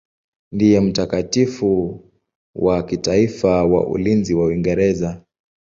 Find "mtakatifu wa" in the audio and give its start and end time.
0.79-2.83